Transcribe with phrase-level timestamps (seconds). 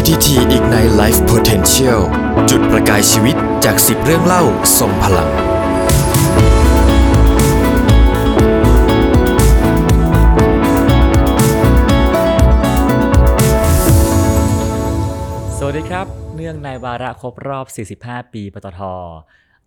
[0.00, 2.00] PTT Ignite Life Potential
[2.50, 4.42] จุดประกายชีวิตจาก 10 เรื่องเล่า
[4.78, 5.30] ทรงพลัง
[15.58, 16.06] สวัสดีครับ
[16.36, 17.66] เนื่องในวาระครบรอบ
[18.02, 18.80] 45 ปีปตท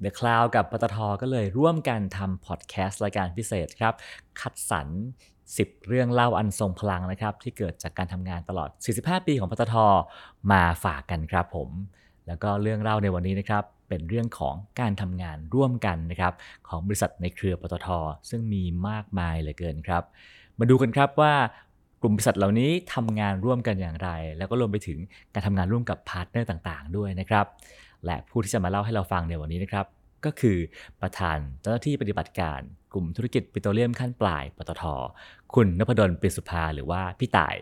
[0.04, 3.94] The Cloud กับปตทก็เลยร่วมกันทำพอดแคสต์รายการพิเศษครับ
[4.40, 4.88] คัดสรร
[5.52, 8.70] 10 เรื่องเล่าอันทรงพลังนะครับ ที่เกิดจากการทำงานตลอด
[9.00, 9.76] 45 ปีของปตท
[10.52, 11.70] มาฝากกันครับผม
[12.28, 16.34] แล้วก็เรื่องเล่าในวันนี้นะครับเป็นเรื่องของการทำงานร่วมกันนะครับ
[16.68, 17.88] ของบริษัทในเครือปตท
[18.30, 20.04] ซึ่งมีมากมายเหลือเกินครับ
[20.60, 21.34] มาดูกันครับว่า
[22.02, 25.00] กลุ่มบริษัทเหล่านี้ทำงานร่วมกันอย่างไร แล้วก็รวมไปถึง
[25.34, 27.46] การทำงานร่วมกับ partner ต่างๆ ด้วยนะครับ
[28.06, 29.86] และผู้ที่จะมาเล่าให้เราฟังในวันนี้นะครับ
[30.26, 30.58] ก็คือ
[31.02, 32.60] ประธานเจ้าหน้าที่ปฏิบัติการ
[32.94, 34.84] กลุ่มธุรกิจปิโตรเลียมขั้นปลาย ปตท
[35.54, 37.56] คุณนพดลปิ่นสุภาหรือว่าพี่ต่าย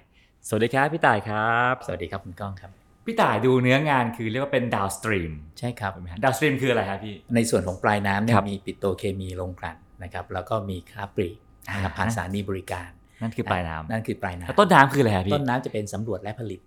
[0.47, 2.71] สวัสดีครับพี่ต่ายครับ สวัสดีครับคุณก้องครับ
[3.05, 5.91] พี่ต่ายดูเนื้องานคือเรียกว่าเป็น downstream ใช่ครับ
[6.23, 11.37] downstream คืออะไรครับพี่ ในส่วนของปลายน้ำเนี่ครับมีปิโตรเคมีโรงกลั่นนะครับ แล้วก็มีค้าปลีก
[11.73, 12.89] นะครับอ่าผ่านสถานีบริการ
[13.21, 16.61] นั่นคือปลายน้ำนั่นคือปลายน้ำแล้วต้นน้ำคืออะไรครับพี่ ต้นน้ำจะเป็นสำรวจและผลิต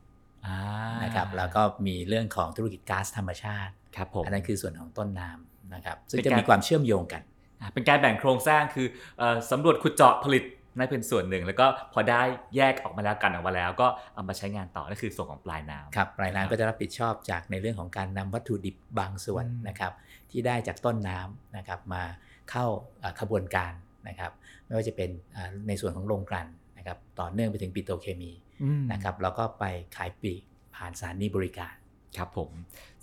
[0.46, 0.58] อ่า
[1.04, 7.22] นะครับแล้วก็มีเรื่องของธุรกิจก๊าซธรรมชาติครับผมอันนั้นคือส่วนของต้นน้ำ นะครับซึ่งเป็นการมีความเชื่อมโยงกัน
[7.60, 8.86] อะเป็นการแบ่งโครงสร้างคือ
[9.18, 10.44] เอ่อสำรวจขุดเจาะผลิต
[10.78, 12.22] นั่นเป็นส่วนหนึ่ง แล้วก็พอได้
[12.56, 19.92] แยกออกมาแล้วกันออกมาแล้ว ก็เอามาใช้งานต่อนั่นคือส่วนของปลายน้ำครับปลายน้ำก็จะรับผิดชอบจากในเรื่องของการนำวัตถุดิบบางส่วนอืมนะครับ
[20.30, 22.02] ที่ได้จากต้นน้ำนะครับมา
[22.50, 22.64] เข้า
[23.00, 23.72] เอ่อขบวนการ
[24.08, 24.32] นะครับ
[24.64, 26.48] ไม่ว่าจะเป็นอ่าในส่วนของโรงกลั่น
[26.78, 29.64] นะครับ ต่อเนื่องไปถึงปิโตรเคมีอืมนะครับแล้วก็ไป
[29.96, 30.42] ขายปลีก
[30.76, 31.74] ผ่านสถานีบริการ
[32.16, 32.50] ครับผม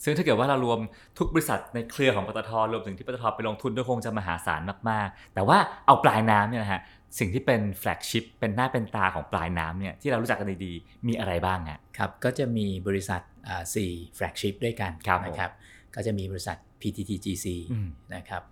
[0.04, 0.80] ซึ่งถ้าเกิดว่าเรารวม
[1.18, 6.82] ทุกบริษัทในเครือของปตทรวมถึงที่ปตทไปลงทุนด้วยคงจะมหาศาลมาก ๆ แต่ว่าเอาปลายน้ำเนี่ยนะฮะ
[7.20, 15.52] สิ่งที่เป็นแฟลกชิพเป็นหน้าเป็นตาของปลายน้ำเนี่ยที่เรารู้จักกันดีๆมีอะไรบ้างฮะครับก็จะมีบริษัทอ่าสี่แฟลกชิพด้วยกันครับผมนะครับ
[15.96, 18.44] ก็จะมีบริษัท PTTGC อืมนะครับ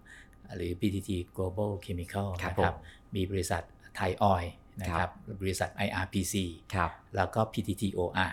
[0.56, 3.62] หรือ PTT Global Chemical ครับนะครับผมมีบริษัท
[3.96, 4.44] ไทยออย
[4.82, 6.36] นะคครัรับบบริษัท IRPC
[6.76, 8.32] ครับแล้วก็ PTTOR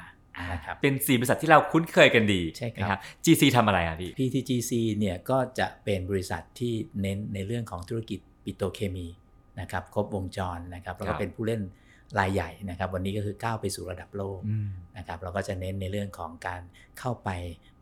[0.52, 9.06] นะครับเป็นสี่บริษัทที่เราคุ้นเคยกันดีใช่ครับนะ GC ทำอะไรอะพี่ PTGC เนี่ยก็จะเป็นบริษัทที่เน้นในเรื่องของธุรกิจปิโตรเคมี
[9.60, 11.62] นะครับครบวงจรนะครับแล้วครัก็บเป็นผู้เล่น
[12.19, 16.62] รายใหญ่นะครับ วันนี้ก็คือก้าวไปสู่ระดับโลกอืมนะครับเราก็จะเน้นในเรื่องของการ
[16.98, 17.30] เข้าไป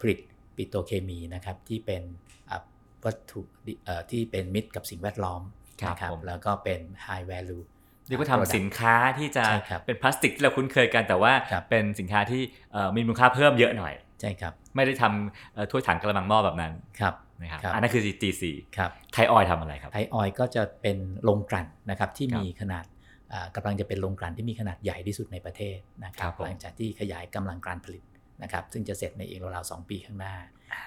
[0.01, 0.19] ผลิต
[0.57, 2.03] ปิโตรเคมีนะครับที่เป็น
[2.51, 2.59] อะ
[3.05, 5.43] วัตถุดิเอ่อที่เป็นมิตรกับสิ่งแวดล้อม
[5.81, 7.63] ครับนะผมแล้วก็เป็น high value
[8.09, 12.43] เรียกว่าทำสินค้าที่จะใช่ครับเป็นพลาสติกที่เราคุ้นเคยกันแต่ว่าครับเป็นสินค้าที่
[12.73, 18.43] เอ่อมีมูลค่าเพิ่มเยอะหน่อยใช่ครับไม่ได้ทำเอ่อถ้วยถังกระมังหม้อแบบนั้นครับนะครับครับอันนั้นคือ GC
[18.77, 22.85] ครับไทยออยทำอะไรครับไทยออยก็จะเป็นโรงกลั่นนะครับที่ครับมีขนาด
[23.33, 28.05] อ่ากำลังจะเป็นโรงกลั่นที่มีขนาดใหญ่ที่สุดในประเทศนะคครัรับบผมหลังจากที่ขยายกำลังการผลิต
[28.43, 30.35] นะครับซึ่งจะเสร็จในอีกราวๆสองปีข้างหน้า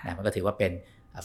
[0.05, 0.71] นะมันก็ถือว่าเป็น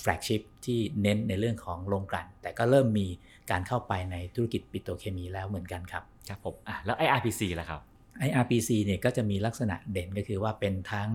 [0.01, 3.07] แฟลกชิพที่เน้นในเรื่องของโรงกลั่นแต่ก็เริ่มมี
[3.51, 7.81] การเข้าไปในธุรกิจปิโตรเคมีแล้วเหมือนกันครับครับผมอะแล้ว IRPC ล่ะครับ
[8.29, 11.09] IRPC เนี่ยก็จะมีลักษณะเด่นก็คือว่าเป็นทั้ง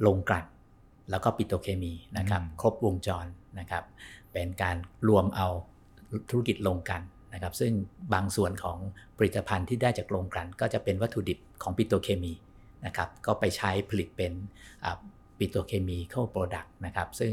[0.00, 0.46] โรงกลั่น
[1.10, 3.26] แล้วก็ปิโตรเคมีนะครับอืมครบวงจร
[3.58, 3.84] นะครับ
[4.32, 4.76] เป็นการ
[5.08, 5.48] รวมเอา
[6.30, 7.02] ธุรกิจโรงกลั่น
[7.34, 7.72] นะครับ ซึ่ง
[8.14, 8.78] บางส่วนของ
[9.16, 12.32] ผลิตภัณฑ์ที่ได้จากโรงกลั่นก็จะเป็นวัตถุดิบของปิโตรเคมี
[12.86, 14.32] นะครับ ก็ไปใช้ผลิตเป็น
[15.38, 17.32] petrochemical product นะครับซึ่ง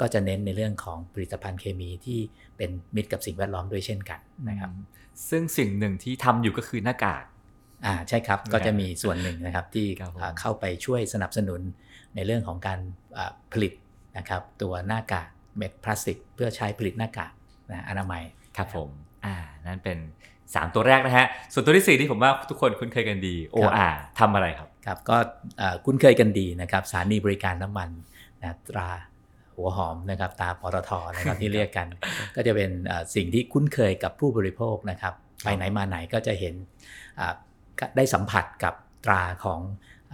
[0.00, 2.18] ก็จะเน้นในเรื่องของผลิตภัณฑ์เคมีที่
[2.56, 4.70] เป็นมิตรกับสิ่งแวดล้อมด้วยเช่นกันนะครับ
[5.30, 7.24] ซึ่งสิ่งหนึ่งที่ทำอยู่ก็คือหน้ากาก
[7.86, 11.60] อ่าใช่ครับก็จะมีส่วนหนึ่งนะครับที่ครับผมอ่าเข้าไปช่วยสนับสนุน
[12.14, 12.78] ในเรื่องของการ
[13.16, 13.72] อ่าผลิต
[14.18, 18.22] นะครับตัวหน้ากากเม็ดพลาสติก เพื่อใช้ผลิตหน้ากากอนามัยนะ
[18.56, 18.88] ครับผม
[19.24, 19.34] อ่า
[19.66, 19.98] นั่นเป็น
[20.52, 25.16] 3 ตัวแรกนะฮะ ส่วนตัวที่ 4 ที่ผมว่าทุกคนคุ้นเคยกันดี OR ทำอะไรครับ ครับ ก็
[25.60, 27.90] อ่าคุ้นเคยกันดีนะครับสถานีบริการน้ำมัน
[28.42, 28.90] นะตรา
[29.56, 31.86] หัวหอมนะครับตาปตทนะครับที่เรียกกัน
[32.36, 36.54] ก็จะเป็นอ่าสิ่งที่คุ้นเคยกับผู้บริโภคนะครับ ไปไหนมาไหนก็จะเห็น
[37.18, 37.34] อ่า
[37.80, 38.74] ก็ได้สัมผัสกับ
[39.06, 39.60] ตราของ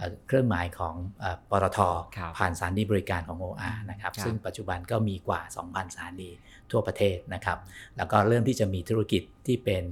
[0.01, 1.79] เอ่อเครื่องหมายของเอ่อปตท
[2.17, 6.29] ครับผ่านสถานีบริการของ OR นะครับครับซึ่งปัจจุบันก็มีกว่า 2,000สถานี
[6.71, 7.57] ทั่วประเทศนะครับ
[7.97, 9.83] แล้วก็เริ่มที่จะมีธุรกิจที่เป็น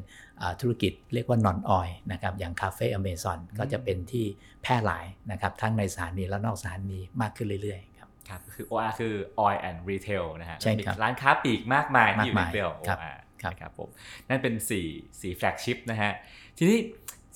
[0.41, 4.25] อ่าธุรกิจเรียกว่า non oil นะครับอย่างคาเฟ่อเมซอนก็จะเป็นที่
[4.63, 9.15] แพร่หลายนะครับทั้งในสถานีและนอกสถานีมากขึ้นเรื่อยๆครับครับคือ OR คือ
[9.45, 13.89] Oil and Retail นะฮะใช่ครับมีร้านค้าปลีกมากมายที่อยู่ในมากมายเครือของครับ OR ครับนะครับผม
[14.29, 14.53] นั่นเป็น
[14.89, 16.11] 4 4แฟลกชิพนะฮะ
[16.57, 16.79] ทีนี้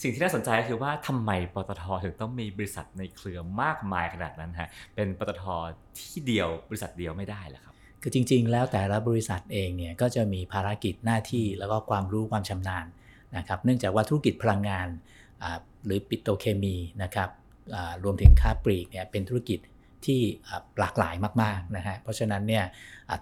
[0.01, 5.43] สิ่งที่น่าสนใจก็คือว่าทำไมปตทถึงต้องมีบริษัทในเครือมากมายขนาดนั้นฮะเป็นปตท
[5.99, 12.85] ที่เดียวบริษัทเดียวไม่ได้เหรอครับคือจริง ๆ แล้วแต่ละบริษัทเองเนี่ยก็จะมีภารกิจหน้าที่แล้วก็ความรู้ความชำนาญ
[13.37, 14.87] นะครับ เนื่องจากว่าธุรกิจพลังงาน
[15.85, 17.29] หรือปิโตรเคมีนะครับ
[18.03, 19.59] รวมถึงค้าปลีกเนี่ยเป็นธุรกิจ
[20.05, 20.19] ที่
[20.79, 22.63] หลากหลายมากๆนะฮะเพราะฉะนั้นเนี่ย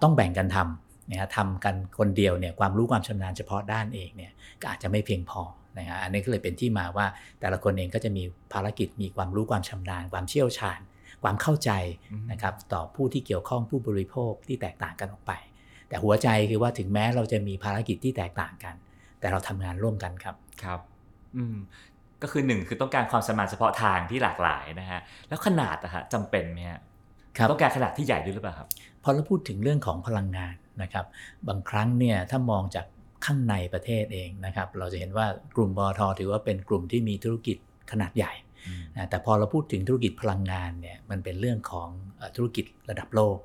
[0.02, 5.42] ต้องแบ่งกันทำ นะฮะทำกันคนเดียวเนี่ยความรู้ความชำนาญเฉพาะด้านเองเนี่ยก็อาจจะไม่เพียงพอ
[5.78, 7.06] นะฮะอันนี้ก็เลยเป็นที่มาว่า
[7.40, 8.22] แต่ละคนเองก็จะมี
[8.52, 10.80] ภารกิจมีความรู้ความชำนาญ ความเชี่ยวชาญ
[11.22, 11.70] ความเข้าใจ
[12.12, 15.32] อืมนะครับต่อผู้ที่เกี่ยวข้องผู้บริโภคที่แตกต่างกันออกไป
[15.88, 18.74] แต่หัวใจคือว่าถึงแม้เราจะมีภารกิจที่แตกต่างกัน
[19.20, 20.80] แต่เราทำงานร่วมกันครับครับ
[21.36, 21.56] อืม
[22.22, 26.80] ก็คือหนึ่งคือต้องการความสมานเฉพาะทางที่หลากหลายนะฮะแล้วขนาดอะฮะจำเป็นไหมฮะ
[27.36, 28.68] ครับต้องการขนาดที่ใหญ่ด้วยหรือเปล่าครับ
[29.02, 31.06] พอเราพูดถึงเรื่องของพลังงาน นะครับ
[31.48, 32.86] บางครั้งเนี่ยถ้ามองจาก
[33.24, 35.26] ข้างในประเทศเองนะครับเราจะเห็นว่า
[35.56, 37.56] กลุ่มบอทอถือว่าเป็นกลุ่มที่มีธุรกิจ
[37.90, 38.32] ขนาดใหญ่
[38.96, 43.38] นะแต่พอเราพูดถึงธุรกิจพลังงานเนี่ยมันเป็นเรื่องของเอ่อธุรกิจระดับโลก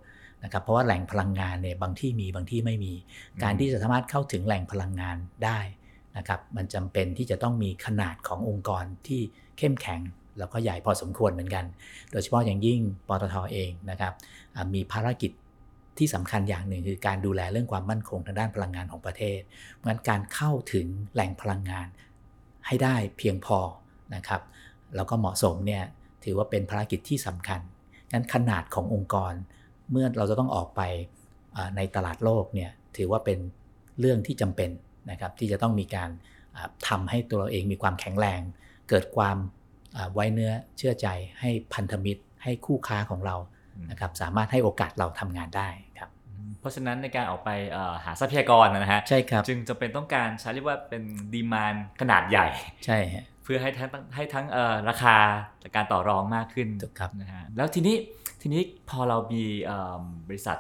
[0.44, 5.60] นะครับเพราะว่าแหล่งพลังงานเนี่ยบางที่มีบางที่ไม่มีอืมการที่จะสามารถเข้าถึงแหล่งพลังงานได้
[6.18, 9.22] นะครับมันจำเป็นที่จะต้องมีขนาดขององค์กรที่
[9.58, 10.02] เข้มแข็ง
[10.40, 11.66] แล้วก็ใหญ่พอสมควรเหมือนกัน
[12.12, 14.14] โดยเฉพาะอย่างยิ่งปตทเองนะครับ
[14.56, 15.32] อ่ามีภารกิจ
[16.00, 19.40] ที่สำคัญอย่างหนึ่งคือการดูแลเรื่องความมั่นคงทางด้านพลังงานของประเทศ
[19.74, 21.88] เพราะฉะนั้นการเข้าถึงแหล่งพลังงาน
[22.68, 23.60] ให้ได้เพียงพอ
[24.16, 24.42] นะครับ
[24.96, 25.84] แล้วก็เหมาะสมเนี่ย
[26.24, 27.60] ถือว่าเป็นภารกิจที่สำคัญ
[28.14, 29.34] งั้นขนาดขององค์กร
[29.92, 30.82] เมื่อเราจะต้องออกไป
[31.76, 33.40] ในตลาดโลกเนี่ยถือว่าเป็น
[34.00, 34.70] เรื่องที่จำเป็น
[35.12, 36.10] นะครับที่จะต้องมีการ
[36.56, 38.42] อ่าทำให้ตัวเราเองมีความแข็งแรง
[38.90, 39.38] เกิดความ
[40.14, 41.08] ไว้เนื้อเชื่อใจ
[41.40, 43.36] ให้พันธมิตร ให้คู่ค้าของเรา
[43.92, 45.70] นะครับสามารถให้โอกาสเราทำงานได้
[46.60, 51.04] เพราะฉะนั้นในการออกไปเอ่อหาทรัพยากรนะฮะใช่ครับจึงจำเป็นต้องการใช้เรียกว่าเป็น
[51.34, 52.48] ดีมานขนาดใหญ่
[52.86, 55.18] ใช่ฮะเพื่อให้ทั้งให้ทั้งเอ่อราคา
[55.62, 57.96] และการต่อรองมากขึ้นถูกครับนะฮะแล้วทีนี้
[58.42, 60.58] ทีนี้พอเรามีเอิ่มบริษัท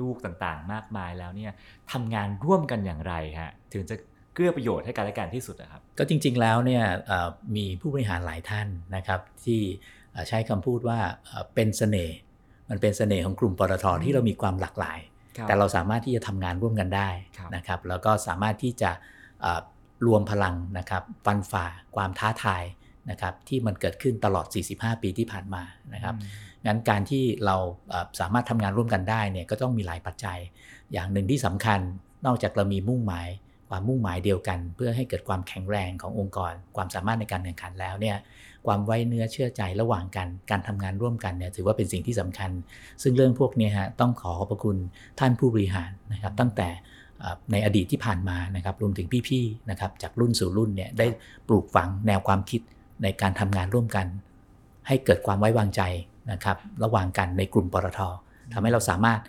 [0.00, 1.52] ลูกต่างๆ มากมายแล้วเนี่ย
[1.92, 3.96] ทำงานร่วมกันอย่างไรฮะถึงจะ
[4.34, 9.60] เกื้อประโยชน์ให้กันและกันที่สุดนะครับก็จริงๆแล้วเนี่ยเอ่อมีผู้บริหารหลายท่านนะครับที่
[10.12, 12.16] เอ่อใช้คำพูดว่าเอ่อเป็นเสน่ห์
[12.70, 14.98] มันเป็นเสน่ห์ของกลุ่มปตทที่เรามีความหลากหลาย
[15.48, 18.90] แต่เราสามารถที่จะทำงานร่วมกันได้ครับนะครับแล้วก็สามารถที่จะ
[19.40, 19.60] เอ่อ
[20.06, 21.66] รวมพลังนะครับฟันฝ่า
[21.96, 22.64] ความท้าทาย
[23.10, 25.62] นะครับที่มันเกิดขึ้นตลอด 45 ปีที่ผ่านมา
[25.94, 26.14] นะครับ
[26.66, 27.56] งั้นการที่เรา
[27.90, 30.38] เอ่อสามารถทำงานร่วมกันได้เนี่ยก็ต้องมีหลายปัจจัย
[30.92, 31.80] อย่างหนึ่งที่สำคัญ
[32.26, 33.28] นอกจากเรามีมุ่งหมาย
[33.68, 38.16] ความมุ่งหมายเดียวกัน เพื่อให้เกิดความแข็งแรงขององค์กร ความสามารถในการแข่งขันแล้วเนี่ย
[38.66, 42.50] ความไว้เนื้อเชื่อใจระหว่างกัน การทำงานร่วมกันเนี่ยถือว่าเป็นสิ่งที่สำคัญ
[43.02, 44.76] ซึ่งเรื่องพวกนี้ฮะต้องขอขอบพระคุณ
[45.20, 46.68] ท่านผู้บริหารนะครับ ตั้งแต่
[47.52, 51.06] ในอดีตที่ผ่านมานะครับรวมถึงพี่ๆนะครับจากรุ่นสู่รุ่นเนี่ยได้
[51.48, 52.60] ปลูกฝังแนวความคิด
[53.02, 54.06] ในการทำงานร่วมกัน
[54.88, 55.82] ให้เกิดความไว้วางใจ
[56.32, 58.00] นะครับระหว่างกันในกลุ่มปตท
[58.52, 59.20] ทำให้เราสามารถ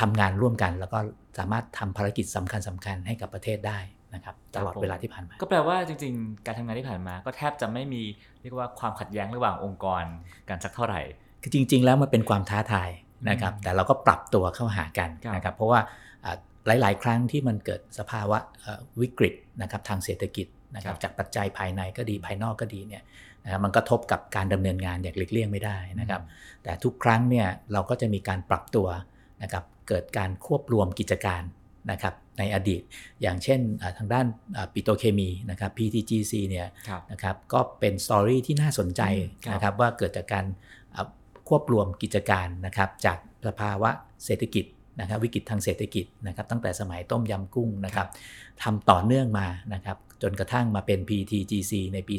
[0.00, 0.98] ทำงานร่วมกัน แล้วก็
[1.38, 3.78] สามารถทำภารกิจสำคัญสคัญๆให้กับประเทศได้
[4.14, 8.02] นะครับตลอดเวลาที่ผ่านมา ก็แปลว่าจริง ๆ การทำงานที่ผ่านมา ก็แทบจะไม่มี
[8.40, 10.02] เรียกว่าความขัดแย้งระหว่างองค์กร
[10.48, 11.00] กันสักเท่าไหร่
[11.42, 12.90] คือจริง ๆ แล้วมันเป็นความท้าทาย
[13.30, 15.80] นะครับอืมแต่เราก็ปรับตัวเข้าหากันครับนะครับ เพราะว่า
[16.24, 16.36] อ่า
[16.66, 23.02] หลาย ๆ ครั้งที่มันเกิดสภาวะเอ่อวิกฤตนะครับทางเศรษฐกิจนะครับจากปัจจัยภายในก็ดีภายนอกก็ดีเนี่ย
[23.44, 26.22] นะครับมันกระทบกับการดำเนินงานอย่างหลีกเลี่ยงไม่ได้นะครับ
[26.62, 28.88] แต่ทุกครั้งเนี่ยเราก็จะมีการปรับตัว
[29.42, 31.42] นะครับเกิดการควบรวมกิจการ
[31.90, 32.82] นะครับในอดีต
[33.22, 39.02] อย่างเช่นอ่าทางด้านอ่าปิโตรเคมีนะครับ PTGC เนี่ยครับนะครับก็เป็นสตอรี่ที่น่าสนใจ
[39.46, 40.44] ครับนะครับว่าเกิดจากการ
[40.94, 41.06] อ่า
[41.48, 43.90] ควบรวมกิจการนะครับจากสภาวะ
[44.24, 44.64] เศรษฐกิจ
[45.00, 48.08] นะครับวิกฤตทางเศรษฐกิจนะครับตั้งแต่สมัยต้มยำกุ้งนะครับ
[48.62, 52.16] ทำต่อเนื่องมานะครับจนกระทั่งมาเป็น PTGC ในปี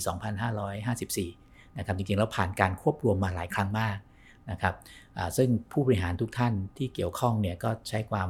[1.27, 3.97] 2554นะครับจริงๆแล้วผ่านการควบรวมมาหลายครั้งมาก
[4.51, 4.75] นะครับ
[5.17, 8.29] อ่าซึ่งผู้บริหารทุกท่านที่เกี่ยวข้องเนี่ยก็ใช้ความ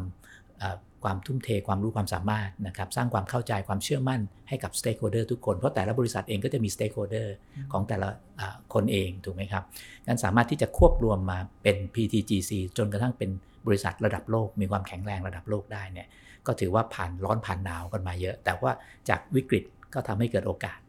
[0.61, 7.27] อ่า ความทุ่มเทความรู้ความสามารถนะครับสร้างความเข้าใจความเชื่อมั่นให้กับ stakeholder ทุกคน เพราะแต่ละบริษัทเองก็จะมี stakeholder
[7.71, 9.63] ของแต่ละอ่าคนเองถูกไหมครับ
[10.07, 13.29] งั้นสามารถที่จะควบรวมมาเป็น PTGC จนกระทั่งเป็น
[13.67, 16.07] บริษัทระดับโลก มีความแข็งแรงระดับโลกได้เนี่ย
[16.47, 18.71] ก็ถือว่าผ่านร้อนผ่านหนาวกันมาเยอะ แต่ว่า
[19.09, 20.79] จากวิกฤตก็ทำให้เกิดโอกาส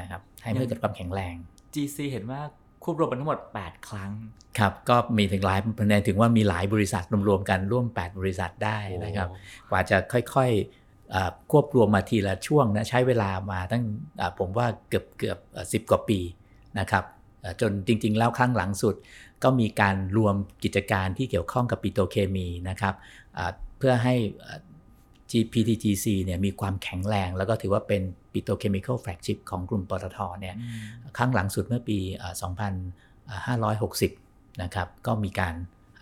[0.00, 1.34] นะครับให้เมื่อเกิดความแข็งแรง
[1.74, 2.40] GC เห็นว่า
[2.86, 4.10] ควบรวมกันทั้งหมด 8 ครั้ง
[4.58, 9.28] ครับ ก็มีถึงหลายแนถึงว่ามีหลายบริษัทรวมๆกันร่วม 8 บริษัทได้นะครับ
[9.70, 13.82] กว่าจะค่อยๆอ่าควบรวมมาทีละช่วงนะใช้เวลามาตั้ง
[14.20, 15.38] อ่าผมว่าเกือบเกือบ
[15.72, 16.20] สิบกว่าปี
[16.78, 17.04] นะครับ
[17.44, 18.94] อ่าจนจริงๆ แล้วครั้งหลังสุด
[19.42, 22.94] ก็มีการรวมกิจการที่เกี่ยวข้องกับปิโตรเคมีนะครับ
[23.36, 24.14] อ่าเพื่อให้
[24.44, 24.60] อ่า
[25.30, 28.02] PTTGC เนี่ยมีความแข็งแรงแล้วก็ถือว่าเป็น
[28.36, 30.54] petrochemical flagship ของกลุ่มปตทเนี่ย
[31.16, 32.34] ครั้งหลังสุดเมื่อปีเอ่อ
[33.82, 35.54] 2560 นะครับก็มีการ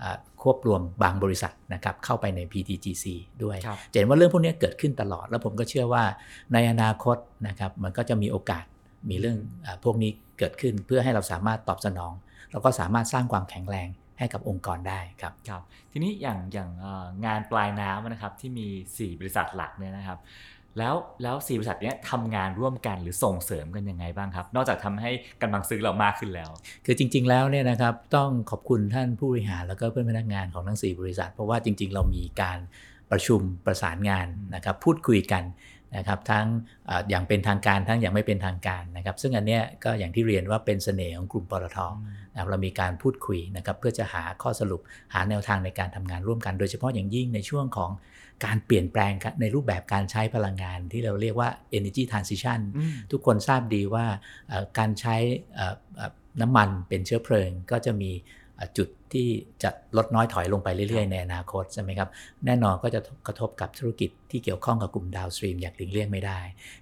[0.03, 3.04] อ่าควบรวมบางบริษัทนะครับเข้าไปใน PTTGC
[3.43, 6.05] ด้วยครับจะเห็นว่าเรื่องพวกนี้เกิดขึ้นตลอด แล้วผมก็เชื่อว่า
[6.53, 7.17] ในอนาคต
[7.49, 8.64] นะครับมันก็จะมีโอกาส
[9.11, 12.12] มีเรื่องอาพวกนี้เกิดขึ้นเพื่อให้เราสามารถตอบสนอง
[12.53, 13.88] แล้วก็สามารถสร้างความแข็งแรง
[14.19, 15.62] ให้กับองค์กรได้ครับครับ
[15.93, 20.19] ทีนี้อย่างอย่างเอ่องานปลายน้ำนะครับที่มี 4 บริษัทหลักเนี่ยนะครับ
[20.78, 25.11] แล้วแล้วสี่บริษัทนี้ทำงานร่วมกันหรือส่งเสริมกันยังไงบ้างครับ นอกจากทำให้
[25.43, 26.50] กำลังซื้อเรามากขึ้นแล้ว
[26.87, 32.59] คือจริง ๆ แล้วเนี่ยนะครับต้องขอบคุณท่านผู้บริหารแล้วก็เพื่อนพนักงานของทั้ง 4 บริษัท เพราะว่าจริง ๆ เรามีการ
[33.11, 35.45] ประชุมประสานงานนะครับพูดคุยกัน
[35.97, 36.47] นะครับทั้ง
[37.11, 41.78] อย่างเป็นทางการทั้งอย่างไม่เป็นทางการนะครับซึ่งอันเนี้ยก็อย่างที่เรียนว่าเป็นเสน่ห์ของกลุ่มปตท
[42.33, 44.81] นะครับเรามีการพูดคุยนะครับเพื่อจะหาข้อสรุป
[45.14, 47.90] หาแนวทางในการทำงานร่วมกัน โดยเฉพาะอย่างยิ่งในช่วงของ
[48.45, 51.49] การเปลี่ยนแปลงในรูปแบบการใช้พลังงานที่เราเรียกว่า
[51.79, 54.07] energy transition อืมทุกคนทราบดีว่า
[54.49, 55.17] เอ่อการใช้
[55.55, 58.11] เอ่อเอ่อน้ำมันเป็นเชื้อเพลิงก็จะมี
[58.57, 59.29] เอ่อจุดที่
[59.62, 62.09] จะลดน้อยถอยลงไปเรื่อยๆ ในอนาคตใช่ไหมครับ
[62.47, 66.38] แน่นอนก็จะกระทบกับธุรกิจที่เกี่ยวข้องกับกลุ่มดาวสตรีมอย่างหลีกเลี่ยงไม่ได้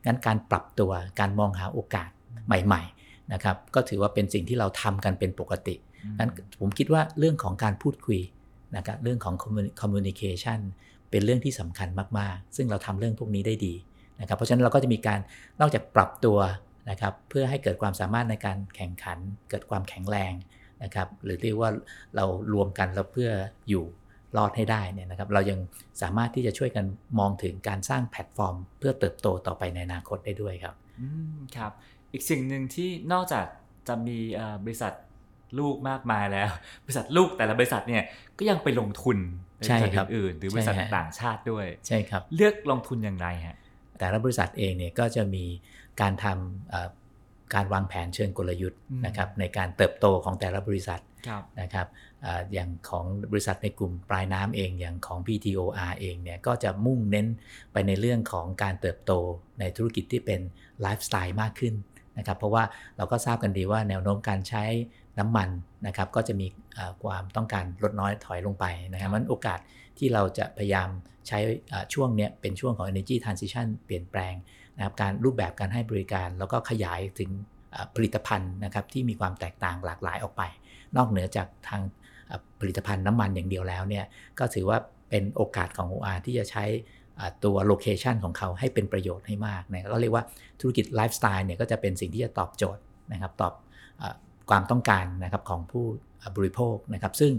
[0.06, 0.90] งั้นการปรับตัว
[1.20, 2.10] การมองหาโอกาส
[2.46, 5.74] ใหม่ๆนะครับก็ถือว่าเป็นสิ่งที่เราทำกันเป็นปกติ
[6.18, 6.30] งั้น
[6.60, 8.20] ผมคิดว่าเรื่องของการพูดคุย
[8.76, 11.88] นะครับเรื่องของ communi- communication เป็นเรื่องที่สำคัญ
[12.18, 13.74] มากๆ ซึ่งเราทำเรื่องพวกนี้ได้ดี
[14.20, 15.20] นะครับ เพราะฉะนั้นเราก็จะมีการ
[15.60, 16.38] นอกจากปรับตัว
[16.90, 19.18] นะครับเพื่อให้เกิดความสามารถในการแข่งขัน
[19.50, 20.32] เกิดความแข็งแรง
[20.82, 21.70] นะครับ หรือเรียกว่า
[22.16, 23.30] เรารวมกันแล้วเพื่อ
[23.68, 23.84] อยู่
[24.36, 25.58] รอดให้ได้เนี่ยนะครับ เรายัง
[26.02, 26.84] สามารถที่จะช่วยกัน
[27.18, 31.72] มองถึงการสร้างแพลตฟอร์ม เพื่อเติบโตต่อไปในอนาคตได้ด้วยครับอืมครับ
[32.12, 33.46] อีกสิ่งหนึ่งที่นอกจาก
[33.88, 34.18] จะมี
[34.64, 34.92] บริษัท
[35.58, 36.48] ลูกมากมายแล้ว
[36.84, 38.02] บริษัทลูกแต่ละบริษัทเนี่ย
[38.38, 39.18] ก็ยังไปลงทุน
[39.62, 43.56] ในใช่บริษัทครับอื่นๆหรือบริษัทใช่ฮะต่างชาติด้วยใช่ครับเลือกลงทุนอย่างไรฮะ
[43.98, 45.44] แต่ละบริษัทเองเนี่ยก็จะมี
[46.00, 46.88] การทำเอ่อ
[47.54, 51.86] การวางแผนเชิงกลยุทธ์อืมนะครับในการเติบโตของแต่ละบริษัทครับนะครับ
[52.22, 57.26] เอ่ออย่างของบริษัทในกลุ่มปลายน้ำเองอย่างของ PTOR เองเนี่ยก็จะมุ่งเน้น
[57.72, 59.12] ไปในเรื่องของการเติบโต
[59.60, 60.40] ในธุรกิจที่เป็น
[60.82, 61.74] ไลฟ์สไตล์มากขึ้น
[62.18, 62.64] นะครับเพราะว่า
[62.96, 64.64] เราก็ทราบกันดีว่าแนวโน้มการใช้
[65.18, 65.48] น้ำมัน
[65.86, 66.46] นะครับก็จะมี
[67.02, 69.58] ความต้องการลดน้อยถอยลงไปนะครับมันโอกาส
[69.98, 70.88] ที่เราจะพยายาม
[71.28, 71.38] ใช้
[71.94, 74.34] ช่วงเนี้ยเป็นช่วงของ energy transition เปลี่ยนแปลง
[74.76, 77.30] นะครับการรูปแบบการให้บริการ แล้วก็ขยายถึง
[77.94, 80.42] ผลิตภัณฑ์นะครับที่มีความแตกต่างหลากหลายออกไป
[80.96, 81.82] นอกเหนือจากทาง
[82.60, 84.04] ผลิตภัณฑ์น้ำมันอย่างเดียวแล้วเนี่ย
[84.38, 84.78] ก็ถือว่า
[85.10, 86.64] เป็นโอกาสของ OR ที่จะใช้
[87.44, 90.24] ตัว location ของเขาให้เป็นประโยชน์ให้มากนะก็เรียกว่า
[90.60, 93.52] ธุรกิจไลฟ์สไตล์เนี่ยก็จะเป็นสิ่งที่จะตอบโจทย์นะครับตอบ
[94.50, 95.84] ความต้องการนะครับของผู้
[96.20, 97.32] อ่าบริโภคนะครับ ซึ่ง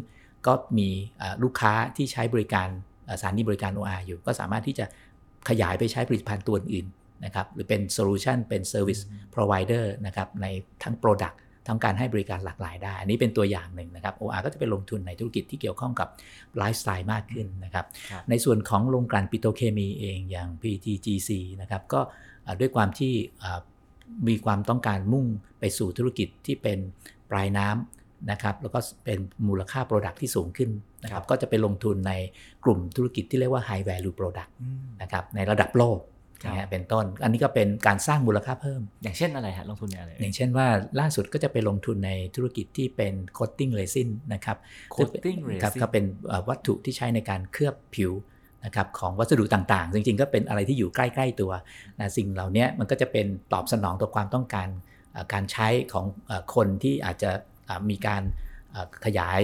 [0.48, 0.90] ก็มี
[1.22, 2.70] อ่าลูกค้าที่ใช้บริการ
[3.08, 4.86] อ่าสถานีบริการ OR อยู่ ก็สามารถที่จะ
[5.50, 9.02] ขยายไปใช้ผลิตภัณฑ์ตัวอื่นๆนะครับหรือเป็น solution เป็น Service
[9.36, 10.46] Provider นะครับใน
[10.84, 11.36] ทั้ง Product
[11.68, 16.08] ทั้งการให้บริการหลากหลายได้ อันนี้เป็นตัวอย่างหนึ่งนะครับ OR ก็จะไปลงทุนในธุรกิจที่เกี่ยวข้องกับ
[16.58, 21.30] ไลฟ์สไตล์มากขึ้นนะครับครับในส่วนของโรงกลั่นปิโตรเคมีเองอย่าง PTGC
[21.62, 22.02] นะครับก็
[22.44, 23.60] เอ่อด้วยความที่เอ่อ
[24.28, 25.26] มีความต้องการมุ่ง
[25.60, 26.80] ไปสู่ธุรกิจที่เป็น
[27.32, 30.70] ปลายน้ำนะครับแล้วก็เป็นมูลค่า Product ที่สูงขึ้น
[31.04, 32.14] นะคครัรับบก็จะไปลงทุนใน
[32.64, 36.00] กลุ่มธุรกิจที่เรียกว่า High Value Product อืมนะครับในระดับโลก
[36.44, 40.68] ครับนะฮะเป็นต้น อันนี้ก็เป็นการสร้างมูลค่าเพิ่ม อย่างเช่นอะไรฮะลงทุนในอะไร อย่างเช่นว่า
[41.00, 44.58] ล่าสุดก็จะไปลงทุนในธุรกิจที่เป็น coating resin นะครับ
[44.96, 48.12] coating ครับ resin ก็เป็นเอ่อวัตถุที่ใช้ในการเคลือบผิว
[48.66, 51.52] นะครับของวัสดุต่างๆ จริงๆ ก็เป็นอะไรที่อยู่ใกล้ๆตัว
[52.00, 54.68] นะสิ่งเหล่านี้มันก็จะเป็นตอบสนองต่อความต้องการ
[55.34, 56.06] การใช้ของ
[56.56, 57.32] คนที่อาจจะ
[57.90, 58.24] มีการ
[59.06, 59.42] ขยาย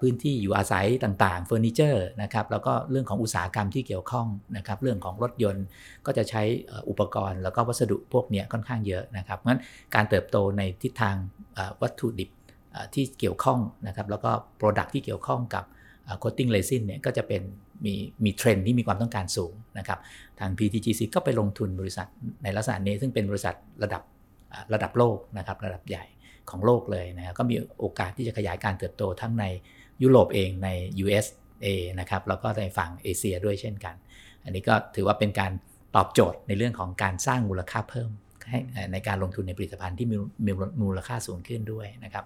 [0.00, 5.66] พื้นที่อยู่อาศัยต่างๆเฟอร์นิเจอร์นะครับแล้วก็เรื่องของอุตสาหกรรมที่เกี่ยวข้องนะครับเรื่องของรถยนต์
[6.06, 6.42] ก็จะใช้
[6.88, 9.60] อุปกรณ์แล้วก็วัสดุพวกนี้ค่อนข้างเยอะนะครับงั้น
[9.94, 11.16] การเติบโตในทิศทาง
[11.82, 12.30] วัตถุดิบ
[12.94, 15.64] ที่เกี่ยวข้องนะครับแล้วก็ Product ที่เกี่ยวข้องกับ
[16.18, 17.42] coating resin เนี่ยก็จะเป็น
[17.84, 17.94] มี
[18.24, 19.98] มีเทรนด์ที่มีความต้องการสูงนะครับ
[20.40, 22.06] ทาง PTTGC ก็ไปลงทุนบริษัท
[22.42, 24.02] ในลักษณะนี้ ซึ่งเป็นบริษัทระดับ
[24.74, 26.04] ระดับโลกนะครับระดับใหญ่
[26.50, 29.44] ของโลกเลยนะครับก็มีโอกาสที่จะขยายการเติบโตทั้งใน
[30.02, 30.68] ยุโรปเองใน
[31.04, 31.66] USA
[32.00, 33.94] นะครับแล้วก็ในฝั่งเอเชียด้วยเช่นกัน
[34.44, 35.52] อันนี้ก็ถือว่าเป็นการ
[35.96, 38.10] ตอบโจทย์ในเรื่องของการสร้างมูลค่าเพิ่ม
[38.50, 38.60] ให้
[38.92, 40.16] ในการลงทุนในผลิตภัณฑ์ที่มี
[40.82, 42.24] มูลค่าสูงขึ้นด้วยนะครับ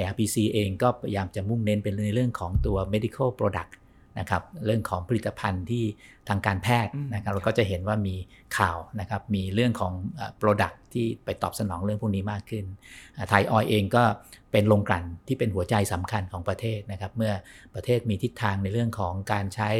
[0.00, 3.72] IRPC เองก็พยายามจะมุ่งเน้นเป็นในเรื่องของตัว medical product
[4.20, 5.84] นะครับเรื่องของผลิตภัณฑ์ที่
[6.28, 8.16] ทางการแพทย์อืมนะครับเราก็จะเห็นว่ามี
[8.58, 12.64] ข่าวนะครับมีเรื่องของเอ่อ product ที่ไปตอบสนองเรื่องพวกนี้มากขึ้น
[13.28, 14.04] ไทยออยเองก็
[14.52, 17.32] เป็นโรงกลั่นที่เป็นหัวใจสำคัญของประเทศนะครับเมื่อ
[17.74, 19.70] ประเทศมีทิศทางในเรื่องของการใช้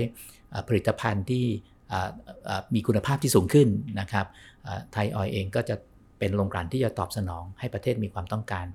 [0.50, 1.44] เอ่อผลิตภัณฑ์ที่
[1.88, 2.10] เอ่อ
[2.44, 3.68] เอ่อมีคุณภาพที่สูงขึ้น
[4.00, 4.26] นะครับ
[4.92, 5.76] ไทยออยเองก็จะ
[6.18, 8.66] เป็นโรงกลั่นที่จะตอบสนองให้ประเทศมีความต้องการ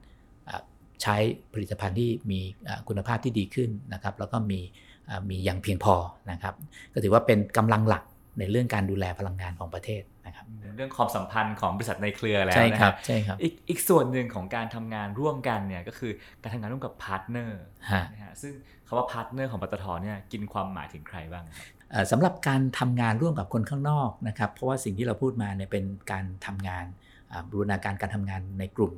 [1.03, 1.17] ใช้
[1.53, 4.94] ผลิตภัณฑ์ที่มีอ่าคุณภาพที่ดีขึ้นนะครับแล้วก็มีอ่า
[5.29, 5.95] มีอย่างเพียงพอ
[6.31, 6.53] นะครับ
[6.93, 8.03] ก็ถือว่าเป็นกำลังหลัก
[8.39, 10.45] ในเรื่องการดูแลพลังงานของประเทศนะครับ
[10.75, 18.53] เรื่องความสัมพันธ์ของบริษัทในเครือแล้วใช่นะคครับใช่ครับอีกอีกส่วนหนึ่งของการทำงานร่วมกันเนี่ยก็คือการทำงานร่วมกับ partner ฮะนะฮะซึ่ง
[18.87, 26.85] คำว่า partner ของปตทเนี่ยกินความหมายถึงใครบ้างครับเอ่อสำหรับการทำงานร่วมกับคนข้างนอกนะครับเพราะว่าสิ่งที่เราพูดมาเนี่ยเป็นการทำงาน
[27.31, 28.93] อ่าบูรณาการการทำงานในกลุ่ม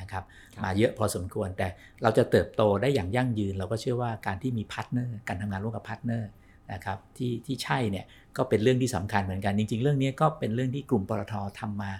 [0.00, 1.68] นะครับครับมาเยอะพอสมควรแต่
[2.02, 6.30] เราจะเติบโตได้อย่างยั่งยืน เราก็เชื่อว่าการที่มี partner การทำงานร่วมกับ partner
[6.72, 8.04] นะครับที่ที่ใช่เนี่ย
[8.36, 11.92] ก็เป็นเรื่องที่สำคัญเหมือนกันจริง ๆ เรื่องนี้ก็เป็นเรื่องที่กลุ่มปตททำมา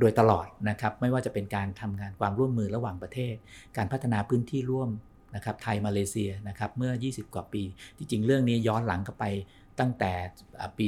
[0.00, 3.34] โดยตลอดนะครับไม่ว่าจะเป็นการทำงานความร่วมมือระหว่างประเทศ
[3.76, 4.90] การพัฒนาพื้นที่ร่วม
[5.36, 7.62] นะครับไทยมาเลเซียนะครับเมื่อ 20 กว่าปี
[7.96, 9.24] จริง ๆ เรื่องนี้ย้อนหลังกลับไป
[9.80, 10.12] ตั้งแต่
[10.60, 10.86] อ่าปี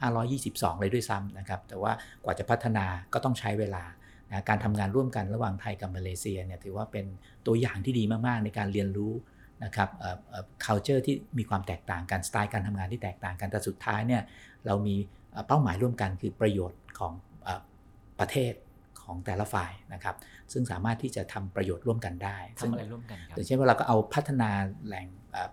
[0.00, 1.92] 2522 เลยด้วยซ้ำนะครับแต่ว่า
[2.24, 3.82] กว่าจะพัฒนาก็ต้องใช้เวลา
[4.30, 7.06] นะการทำงานร่วมกันระหว่างไทยกับมาเลเซียเนี่ยถือว่าเป็น
[7.46, 9.12] ตัวอย่างที่ดีมากๆในการเรียนรู้
[9.64, 14.22] นะครับเอ่อเอ่อ culture ที่มีความแตกต่างกันสไตล์การทำงานที่แตกต่างกันแต่สุดท้ายเนี่ย
[14.66, 14.96] เรามี
[15.32, 17.12] เอ่อเป้าหมายร่วมกันคือประโยชน์ของ
[17.44, 17.60] เอ่อ
[18.20, 18.52] ประเทศ
[19.02, 20.16] ของแต่ละฝ่ายนะครับ
[20.52, 24.50] ซึ่งสามารถที่จะทำประโยชน์ร่วมกันได้ทำอะไรร่วมกันครับอย่างเช่นว่าเราก็เอาพัฒนา
[24.86, 25.50] แหล่งเอ่อ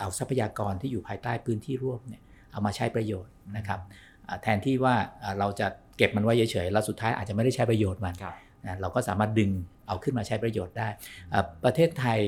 [0.00, 3.80] เอาทรัพยากรที่อยู่ภายใต้พื้นที่ร่วมเนี่ยเอามาใช้ประโยชน์นะครับ
[4.28, 8.34] อ่าแทนที่ว่าอ่าเราจะ เก็บมันไว้เฉยๆแล้วสุดท้ายอาจจะไม่ได้ใช้ประโยชน์มันครับ
[8.66, 9.50] นะเราก็สามารถดึง
[9.88, 10.88] เอาขึ้นมาใช้ประโยชน์ได้
[11.32, 12.18] อ่าประเทศไทย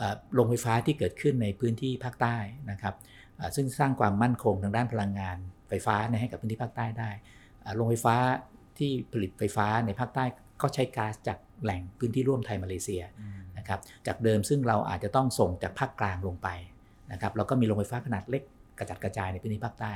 [0.00, 2.36] อ่าโรงไฟฟ้าที่เกิดขึ้นในพื้นที่ภาคใต้
[2.70, 2.94] นะครับ
[3.40, 5.36] อ่าซึ่งสร้างความมั่นคงทางด้านพลังงาน
[5.68, 7.10] ไฟฟ้าเนี่ยให้กับพื้นที่ภาคใต้ได้
[7.64, 8.16] อ่าโรงไฟฟ้า
[8.78, 10.24] ที่ผลิตไฟฟ้าในภาคใต้
[10.62, 13.02] ก็ใช้ก๊าซจากแหล่งพื้นที่ร่วมไทยมาเลเซีย
[13.58, 16.48] นะครับจากเดิมซึ่งเราอาจจะต้องส่งจากภาคกลางลงไป
[17.12, 18.42] นะครับแล้วก็มีโรงไฟฟ้าขนาดเล็ก
[18.78, 19.92] กระจัดกระจายในพื้นที่ภาคใต้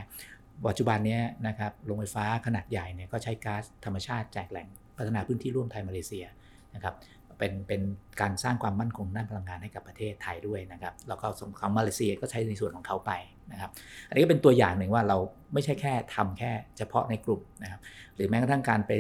[0.68, 4.66] ปัจจุบันนี้นะครับโรงไฟฟ้าขนาดใหญ่เนี่ยก็ใช้ก๊าซธรรมชาติจากแหล่ง
[4.96, 6.26] พัฒนาพื้นที่ร่วมไทยมาเลเซีย
[6.74, 6.94] นะครับ
[7.38, 7.82] เป็นเป็น
[8.20, 13.12] การสร้างความมั่นคงด้านพลังงานให้กับประเทศไทยด้วยนะครับแล้วก็ส่วนของมาเลเซียก็ใช้ในส่วนของเขาไป
[13.52, 13.70] นะครับ
[14.08, 15.18] อันนี้ก็เป็นตัวอย่างหนึ่งว่าเรา
[15.52, 17.80] ไม่ใช่แค่ทำแค่เฉพาะในกลุ่มนะครับ
[18.14, 18.92] หรือแม้กระทั่งการไป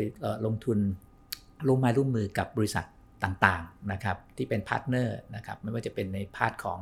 [0.46, 0.78] ลงทุน
[1.66, 2.84] ร่วมไม้ร่วมมือกับบริษัท
[3.24, 6.78] ต่างๆนะครับที่เป็น partner นะครับไม่ว่าจะเป็นใน part ของ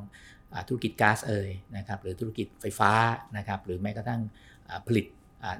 [0.68, 2.92] ธุรกิจก๊าซเอ่ยนะครับหรือธุรกิจไฟฟ้า
[3.36, 4.20] นะครับหรือแม้กระทั่ง
[4.86, 5.06] ผลิต
[5.44, 5.58] อ่า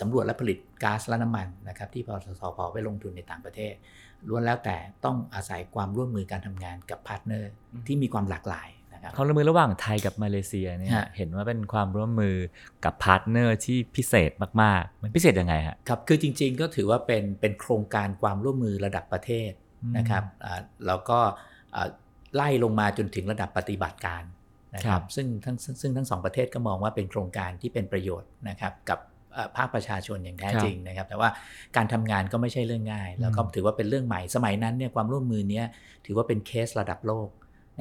[0.00, 3.74] สำรวจและผลิตก๊าซและน้ำมันนะครับที่ปตท.สผ.ไปลงทุนในต่างประเทศ
[4.28, 12.36] ล้วนแล้วแต่ต้องอาศัยความร่วมมือการทำงานกับ partner อืมที่มีความหลากหลายนะครับความร่วมมือระหว่างไทยกับมาเลเซียเนี่ยฮะเห็นว่าเป็นความร่วมมือ
[12.84, 14.30] กับ partner ที่พิเศษ
[14.62, 19.50] มากๆ มันพิเศษยังไงฮะครับคือจริงๆก็ถือว่าเป็นเป็นโครงการความร่วมมือระดับประเทศ
[19.96, 21.18] นะครับอ่าแล้วก็
[21.74, 21.88] อ่า
[22.34, 24.22] ไล่ลงมาจนถึงระดับปฏิบัติการ
[24.74, 28.98] นะคครัรับบซึ่งทั้งซึ่งซึ่งทั้งสองประเทศก็มองว่าเป็นโครงการที่เป็นประโยชน์นะครับกับ
[29.34, 31.28] เอ่อภาคประชาชนอย่างแท้จริงนะครับ แต่ว่า
[31.76, 35.66] การทำงานก็ไม่ใช่เรื่องง่าย แล้วก็อืมถือว่าเป็นเรื่องใหม่สมัยนั้นเนี่ยความร่วมมือเนี้ย
[36.06, 37.28] ถือว่าเป็นเคสระดับโลก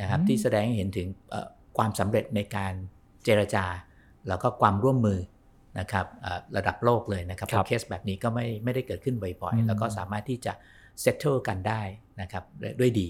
[0.02, 2.74] นะครับอืมที่แสดงให้เห็นถึงเอ่อความสำเร็จในการ
[3.24, 3.66] เจรจา
[4.28, 5.20] แล้วก็ความร่วมมือ
[5.80, 10.54] นะครับเอ่อระดับโลกเลยนะครับเพราะเคสแบบนี้ก็ไม่ไม่ได้เกิดขึ้นบ่อยอืมๆแล้วก็สามารถที่จะ
[11.04, 11.82] settle กันได้
[12.22, 13.10] นะครับด้วยด้วยดี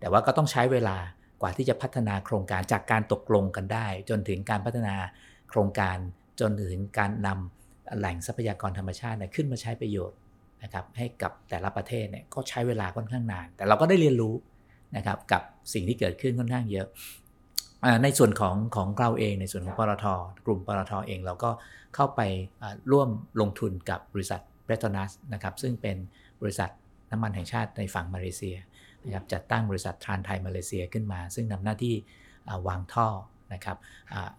[0.00, 0.96] แต่ว่าก็ต้องใช้เวลา
[1.42, 4.94] กว่าที่จะพัฒนาโครงการจากการตกลงกันได้ จนถึงการพัฒนา
[5.50, 5.96] โครงการ
[6.40, 10.18] จนถึงการนำแหล่งทรัพยากรธรรมชาติเนี่ยขึ้นมาใช้ประโยชน์
[10.62, 14.34] นะครับให้กับแต่ละประเทศเนี่ยก็ใช้เวลาค่อนข้างนาน แต่เราก็ได้เรียนรู้
[14.96, 16.86] นะครับกับสิ่งที่เกิดขึ้นค่อนข้างเยอะ
[18.02, 20.06] ในส่วนของของเราเองในส่วนของปตท
[20.46, 21.50] กลุ่มปตทเองเราก็
[21.94, 22.20] เข้าไป
[22.92, 23.08] ร่วม
[23.40, 25.96] ลงทุนกับบริษัทเ e โ r นัสนะครับซึ่งเป็น
[26.42, 26.70] บริษัท
[27.10, 28.56] น้ำมันแห่งชาติในฝั่งมาเลเซีย
[29.04, 31.94] นะครับจัดตั้งบริษัททรานไทยมาเลเซียขึ้นมา ซึ่งทำหน้าที่
[32.68, 33.08] วางท่อ
[33.54, 33.76] นะครับ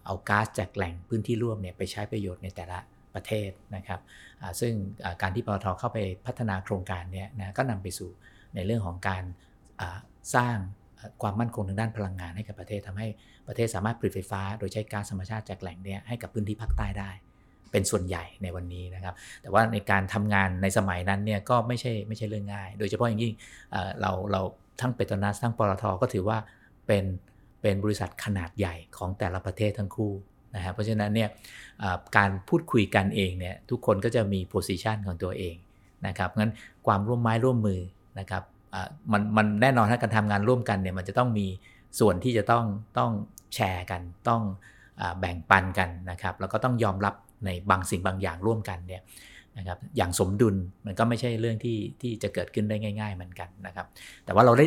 [0.06, 2.78] เอาก๊าซจากแหล่งพื้นที่ร่วมเนี่ยไปใช้ประโยชน์ในแต่ละ
[3.14, 4.00] ประเทศนะครับ
[4.60, 4.72] ซึ่ง
[5.22, 8.10] การที่ปตทเข้าไปพัฒนาโครงการเนี้นะก็นำไปสู่
[8.54, 9.24] ในเรื่องของการ
[10.34, 10.56] สร้าง
[11.22, 13.08] ความมั่นคงทางด้านพลังงานให้กับประเทศทำให้
[13.48, 17.10] ประเทศสามารถผลิตไฟฟ้า โดยใช้ก๊าซธรรมชาติจากแหล่งเนี้ยให้กับพื้นที่ภาคใต้ได้
[17.74, 23.34] เป็นส่วนใหญ่ในวันนี้นะครับ แต่ว่าในการทำงานในสมัยนั้นเนี่ยก็ไม่ใช่ไม่ใช่เรื่องง่าย โดยเฉพาะอย่างยิ่ง
[24.00, 24.40] เราเรา
[24.80, 26.38] ทั้งเปโตรนัสทั้งปตทก็ถือว่า
[26.86, 27.04] เป็น
[27.62, 30.12] เป็นบริษัทขนาดใหญ่ของแต่ละประเทศทั้งคู่
[30.54, 31.28] นะฮะเพราะฉะนั้นเนี่ย
[32.16, 35.56] การพูดคุยกันเองเนี่ยทุกคนก็จะมีโพสิชันของตัวเอง
[36.06, 36.52] นะครับงั้น
[36.86, 37.80] ความร่วมไม้ร่วมมือ
[38.18, 38.42] นะครับ
[39.12, 41.46] มันมันแน่นอนถ้าการทำงานร่วมกันเนี่ยมันจะต้องมี
[42.00, 42.64] ส่วนที่จะต้อง
[42.98, 43.10] ต้อง
[43.54, 44.42] แชร์กันต้อง
[45.00, 47.14] อแบ่งปันกันนะครับแล้วก็ต้องยอมรับ
[47.46, 49.02] ในบางสิ่งบางอย่างร่วมกันเนี่ย
[49.58, 53.86] นะครับอย่างสมดุลมันก็ไม่ใช่เรื่องที่ที่จะเกิดขึ้นได้ง่าย ๆ เหมือนกันนะครับ
[54.24, 54.66] แต่ว่าเราได้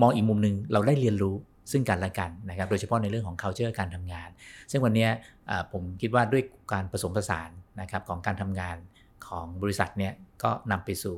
[0.00, 1.34] มองอีกมุมหนึ่งเราได้เรียนรู้
[1.72, 4.28] ซึ่งกันและกันนะครับ โดยเฉพาะในเรื่องของ culture การทำงาน
[4.70, 5.08] ซึ่งวันนี้
[5.72, 7.50] ผมคิดว่าด้วยการผสมผสาน
[7.80, 8.76] นะครับของการทำงาน
[9.28, 11.16] ของบริษัทเนี่ยก็นำไปสู่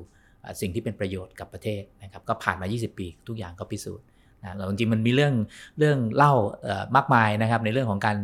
[0.60, 4.06] สิ่งที่เป็นประโยชน์กับประเทศนะครับก็ผ่านมา 20 ปี ทุกอย่างก็พิสูจน์
[4.42, 5.34] นะจริงๆมันมีเรื่อง
[5.78, 6.32] เรื่องเล่า
[6.96, 8.18] มากมายนะครับในเรื่องของการ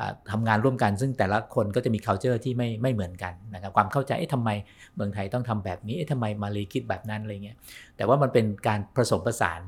[0.00, 4.50] อ่าทำงานร่วมกัน ซึ่งแต่ละคนก็จะมี culture ที่ไม่ไม่เหมือนกันนะครับความเข้าใจเอ๊ะทำไม
[4.96, 7.56] เมืองไทยต้องทำแบบนี้เอ๊ะทำไมมาเลคิดแบบนั้นอะไรเงี้ย
[7.96, 9.60] แต่ว่ามันเป็นการผสมผสาน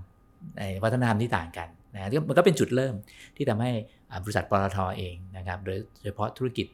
[0.58, 2.94] ในวัฒนธรรมที่ต่างกันนะมันก็เป็นจุดเริ่ม
[3.36, 3.70] ที่ทำให้
[4.24, 6.66] บริษัทปตทเองนะครับโดยเฉพาะธุรกิจ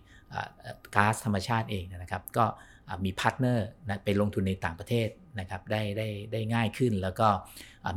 [0.94, 2.44] ก๊าซธรรมชาติเองนะครับ ก็
[3.04, 5.08] มี partner นะไปลงทุนในต่างประเทศ
[5.40, 7.28] นะครับได้ได้ได้ง่ายขึ้น แล้วก็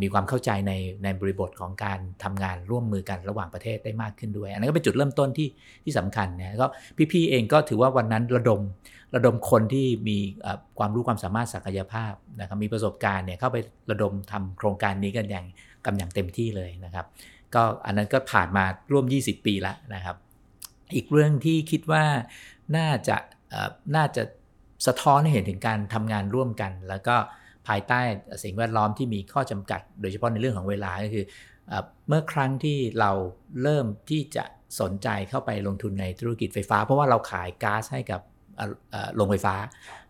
[0.01, 0.73] มีความเข้าใจใน
[1.03, 5.49] ในบริบทของการทำงานร่วมมือกันระหว่างประเทศได้มากขึ้นด้วย อันนั้นก็เป็นจุดเริ่มต้นที่
[5.83, 6.67] ที่สำคัญนะก็
[7.11, 8.61] พี่ๆเองก็ถือว่าวันนั้นระดม
[9.15, 10.17] ระดมคนที่มี
[10.79, 13.57] ความรู้ความสามารถศักยภาพนะครับมีประสบการณ์เนี่ยเข้าไป
[13.91, 15.45] ระดมทำโครงการนี้กันอย่าง
[15.85, 17.05] กันอย่างเต็มที่เลยนะครับ
[17.55, 20.15] ก็อันนั้นก็ผ่านมาร่วม 20 ปีแล้วนะครับ
[20.95, 22.03] อีกเรื่องที่คิดว่า
[22.77, 23.17] น่าจะ
[23.95, 24.23] น่าจะ
[24.87, 27.15] สะท้อนให้เห็นถึงการทำงานร่วมกัน แล้วก็
[27.67, 27.99] ภายใต้
[28.43, 31.25] สิ่งแวดล้อมที่มีข้อจำกัด โดยเฉพาะในเรื่องของเวลาก็คือ
[31.67, 33.11] เอ่อเมื่อครั้งที่เรา
[33.63, 34.43] เริ่มที่จะ
[34.81, 38.21] สนใจเข้าไปลงทุนในธุรกิจไฟฟ้า เพราะว่าเราขายก๊าซให้กับ
[39.15, 39.55] โรงไฟฟ้า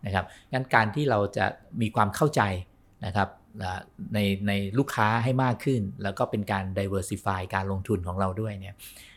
[0.06, 1.46] นะครับงั้นการที่เราจะ
[1.80, 2.42] มีความเข้าใจ
[3.06, 3.28] นะครับ
[4.14, 8.74] ในในลูกค้าให้มากขึ้น แล้วก็เป็นการ diversify การลงทุนของเราด้วยเนี่ย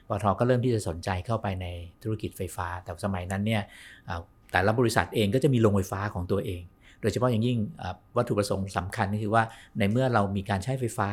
[0.08, 1.68] ปตทก็เริ่มที่จะสนใจเข้าไปใน
[2.04, 3.64] ธุรกิจไฟฟ้า แต่สมัยนั้นเนี่ย
[4.56, 6.62] แต่ละบริษัทเองก็จะมีโรงไฟฟ้าของตัวเอง
[7.02, 7.58] โดยเฉพาะอย่างยิ่ง
[8.18, 9.44] วัตถุประสงค์สำคัญก็คือว่า
[9.80, 11.10] ในเมื่อเรามีการใช้ไฟฟ้า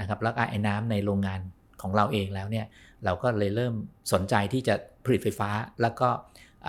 [0.00, 1.40] นะครับแล้วไอ้น้ำในโรงงาน
[1.82, 2.66] ของเราเองแล้วเนี่ย
[3.04, 3.74] เราก็เลยเริ่ม
[4.12, 4.74] สนใจที่จะ
[5.04, 5.50] ผลิตไฟฟ้า
[5.82, 6.08] แล้วก็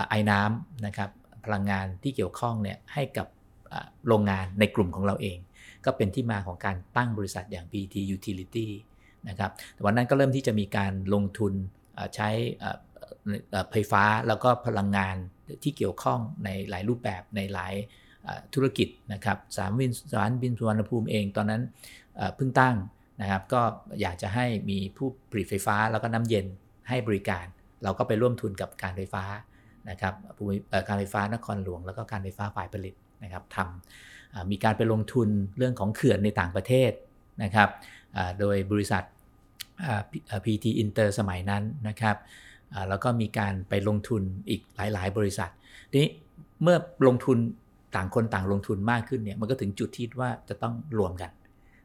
[0.09, 1.09] ไอ้น้ำนะครับ
[1.45, 3.27] พลังงานที่เกี่ยวข้องเนี่ยให้กับ
[4.07, 5.37] โรงงานในกลุ่มของเราเอง
[5.85, 8.67] ก็เป็นที่มาของการตั้งบริษัทอย่าง PT Utility
[9.29, 11.53] นะครับแต่วันนั้นก็เริ่มที่จะมีการลงทุน
[12.15, 12.29] ใช้
[13.71, 15.15] ไฟฟ้าแล้วก็พลังงาน
[15.63, 17.73] ที่เกี่ยวข้องในหลายรูปแบบในหลาย
[18.53, 21.61] ธุรกิจนะครับสามวินสารบินสุวรรณภูมิเองตอนนั้น
[22.35, 22.75] เพิ่งตั้ง
[23.21, 23.61] นะครับ ก็
[24.01, 26.45] อยากจะให้มีผู้ผลิตไฟฟ้าแล้วก็น้ำเย็น
[26.89, 27.45] ให้บริการ
[27.83, 29.23] เราก็ไปร่วมทุนกับการไฟฟ้า
[29.89, 30.13] นะครับ
[30.87, 36.91] การไฟฟ้านครหลวง แล้วก็การไฟฟ้าฝ่ายผลิตนะครับทำมีการไปลงทุนเรื่องของเขื่อนในต่างประเทศ
[37.43, 37.69] นะครับ
[38.39, 39.03] โดยบริษัท
[40.45, 42.15] PT Inter สมัยนั้นนะครับ
[42.89, 45.49] แล้วก็มีการไปลงทุนอีกหลาย ๆ บริษัท
[45.91, 46.11] ทีนี้
[46.63, 46.77] เมื่อ
[47.07, 47.37] ลงทุน
[47.95, 51.31] ต่างคนต่างลงทุนมากขึ้นเนี่ยมันก็ถึงจุดที่ว่าจะต้องรวมกัน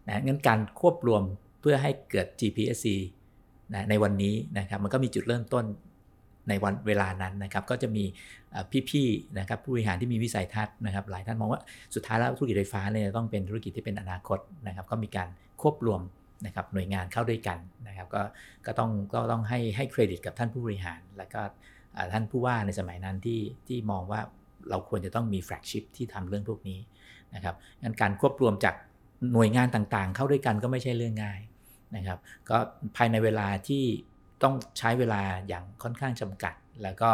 [0.06, 1.22] นะงั้นการควบรวม
[1.60, 2.86] เพื่อให้เกิด GPSC
[3.74, 5.64] นะในวันนี้นะครับมันก็มีจุดเริ่มต้น
[6.48, 8.04] ในวันเวลานั้นนะครับก็จะมี
[8.90, 11.60] พี่ๆนะครับผู้บริหารที่มีวิสัยทัศน์นะครับหลายท่านมองว่า
[11.94, 15.28] สุดท้ายแล้วธุรกิจไฟฟ้าเนี่ยต้องเป็นธุรกิจที่เป็นอนาคตนะครับก็มีการ
[15.62, 16.00] ควบรวม
[16.46, 18.22] นะครับหน่วยงานเข้าด้วยกันนะครับก็
[18.66, 21.42] ก็ต้องก็ต้องให้ให้เครดิตกับท่านผู้บริหาร และก็
[22.12, 24.20] ท่านผู้ว่าในสมัยนั้นที่ที่มองว่า
[24.70, 26.78] เราควรจะต้องมีแฟลกชิพที่ทำเรื่องพวกนี้
[27.34, 28.74] นะครับงั้นการควบรวมจาก
[29.32, 31.40] หน่วยงานต่างๆ เข้าด้วยกันก็ไม่ใช่เรื่องง่าย
[31.96, 32.18] นะครับ
[32.50, 32.56] ก็
[32.96, 33.82] ภายในเวลาที่
[34.42, 37.10] ต้องใช้เวลาอย่างค่อนข้างจำกัด แล้วก็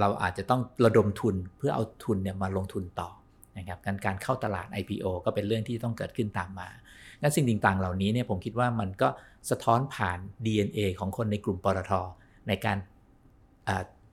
[0.00, 3.10] เราอาจจะต้องระดมทุนเพื่อเอาทุนเนี่ยมาลงทุนต่อ
[3.58, 6.68] นะครับการการเข้าตลาด IPO ก็เป็นเรื่องที่ต้องเกิดขึ้นตามมา
[7.24, 9.08] งั้นสิ่งต่างๆ เหล่านี้เนี่ยผมคิดว่ามันก็
[9.50, 11.92] สะท้อนผ่าน DNA ของคนในกลุ่มปตท
[12.48, 12.76] ในการ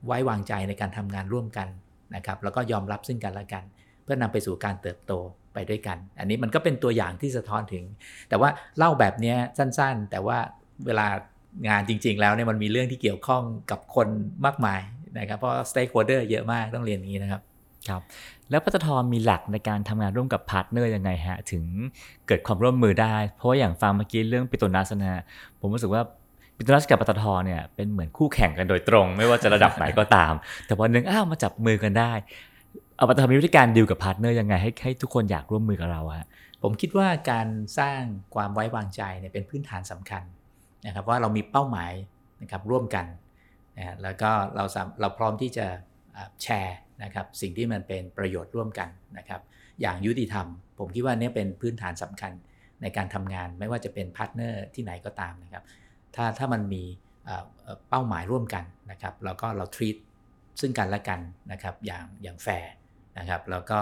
[0.06, 1.68] ไว้วางใจในการทำงานร่วมกัน
[2.16, 3.64] นะครับแล้วก็ยอมรับซึ่งกันและกัน
[4.04, 5.12] เพื่อนำไปสู่การเติบโต
[5.54, 7.84] ไปด้วยกัน อันนี้มันก็เป็นตัวอย่างที่สะท้อนถึง
[8.28, 8.48] แต่ว่า
[8.78, 10.38] เล่าแบบนี้สั้นๆ แต่ว่า
[10.86, 11.06] เวลา
[11.68, 14.08] งานจริง ๆ แล้วเนี่ยมันมีเรื่องที่เกี่ยวข้องกับคน
[14.46, 14.80] มากมาย
[15.18, 17.42] นะครับเพราะ stakeholder เยอะมากต้องเรียนอย่างนี้นะครับ
[17.88, 18.02] ครับ
[18.52, 21.64] แล้วปตทมีหลักในการทำงานร่วมกับ partner ยังไงฮะ ถึง
[22.26, 25.22] เกิดความร่วมมือได้ เพราะว่าอย่างฟังเมื่อกี้เรื่องปิโตรนาสนะฮะ
[25.60, 26.02] ผมรู้สึกว่า
[26.56, 30.32] ปิโตรนาสกับปตทเนี่ยเป็นเหมือนคู่แข่งกันโดยตรง ไม่ว่าจะระดับไหนก็ตาม
[30.66, 32.12] แต่วันหนึ่งอ้าวมาจับมือกันได้
[32.96, 36.26] เอาปตทมีวิธีการดีลกับ partner ยังไงให้ให้ทุกคนอยากร่วมมือกับเราฮะ
[36.62, 37.46] ผมคิดว่าการ
[37.78, 38.00] สร้าง
[38.34, 40.22] ความไว้วางใจเนี่ยเป็นพื้นฐานสำคัญ
[40.86, 41.92] นะครับว่าเรามีเป้าหมาย
[42.42, 43.06] นะครับร่วมกัน
[43.78, 44.64] นะแล้วก็เรา
[45.00, 45.66] เราพร้อมที่จะ
[46.42, 49.40] แชร์นะครับสิ่งที่มันเป็นประโยชน์ร่วมกันนะครับ
[49.80, 50.46] อย่างยุติธรรม
[50.78, 52.32] ผมคิดว่านี่เป็นพื้นฐานสำคัญ
[52.82, 55.64] ในการทำงานไม่ว่าจะเป็น partner ที่ไหนก็ตามนะครับ
[56.14, 56.82] ถ้าถ้ามันมี
[57.88, 59.96] เป้าหมายร่วมกันนะครับแล้วก็เรา treat
[60.60, 61.20] ซึ่งกันและกัน
[61.52, 62.72] นะครับอย่างอย่างแฟร์
[63.18, 63.80] นะครับแล้วก็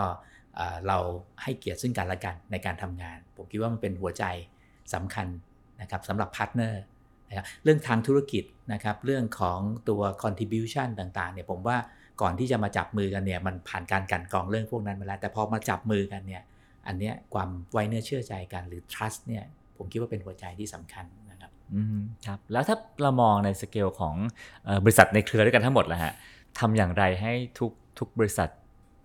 [0.86, 0.98] เรา
[1.42, 4.24] ให้เกียรติซึ่งกันและกันในการทำงาน ผมคิดว่ามันเป็นหัวใจ
[4.94, 5.26] สำคัญ
[5.80, 6.82] นะครับสำหรับ partner
[7.28, 11.76] นะครับเรื่องทางธุรกิจนะครับเรื่องของตัว contribution ต่างๆเนี่ยผมว่า
[12.22, 16.42] ก่อนที่จะมาจับมือกันเนี่ยมันผ่านการกลั่นกรองเรื่องพวกนั้นมาแล้ว แต่พอมาจับมือกันเนี่ย
[16.86, 19.44] อันเนี้ยความไว้เนื้อเชื่อใจกันหรือ trust เนี่ย
[19.76, 24.14] ผมคิดว่าเป็นหัวใจที่สำคัญนะครับอืมครับแล้วถ้าเรามองในสเกลของ
[24.64, 26.12] เอ่อบริษัทในเครือด้วยกันทั้งหมดแล้วฮะ
[26.58, 28.48] ทำอย่างไรให้ทุกทุกบริษัท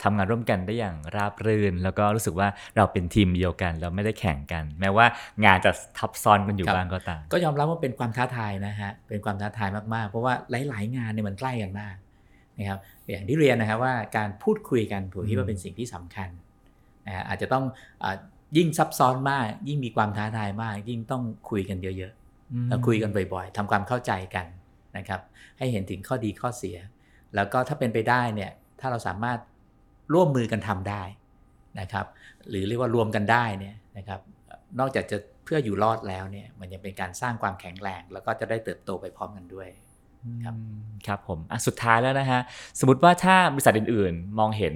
[0.03, 2.47] ทำงานร่วมกันได้อย่างราบรื่น แล้วก็รู้สึกว่า
[2.77, 5.05] เราเป็นทีมเดียวกัน เราไม่ได้แข่งกัน แม้ว่า
[5.45, 10.33] งานจะทับซ้อนกันอยู่ครับบ้างก็ตามก็ยอมรับว่าเป็นความท้าทายนะฮะเป็นความท้าทายมากๆ เพราะว่า
[10.69, 11.95] หลาย ๆ งานเนี่ยมันใกล้กันมาก
[12.59, 16.29] นะครับ อย่างที่เรียนนะครับว่าการพูดคุยกันผมคิดว่าเป็นสิ่งที่สำคัญ
[17.07, 17.65] นะฮะอาจจะต้อง
[18.03, 18.15] อา
[18.57, 24.45] ยิ่งซับซ้อนมาก ยิ่งมีความท้าทายมาก ยิ่งต้องคุยกันเยอะๆแล้วคุยกันบ่อยๆทำความเข้าใจกัน
[24.97, 25.21] นะครับ
[25.57, 26.77] ให้เห็นถึงข้อดีข้อเสีย
[27.35, 29.39] แล้วก็ถ้าเป็นไปได้เนี่ยถ้าเราสามารถ
[30.13, 31.03] ร่วมมือกันทำได้
[31.79, 32.05] นะครับ
[32.49, 34.19] หรือเรียกว่ารวมกันได้เนี่ยนะครับ
[34.79, 39.67] นอกจากจะเพื่ออยู่รอดแล้วเนี่ยมันยังเป็นการสร้างความแข็งแรง แล้วก็จะได้เติบโตไปพร้อมกันด้วย
[40.43, 42.41] ครับอืมครับผมอะสุดท้ายแล้วนะฮะ
[42.79, 44.75] สมมติว่าถ้าบริษัทอื่นๆ มองเห็น